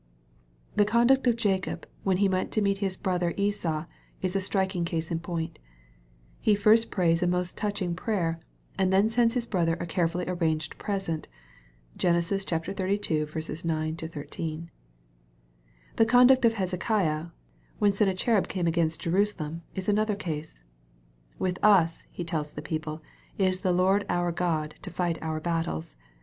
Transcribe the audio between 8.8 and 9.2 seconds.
then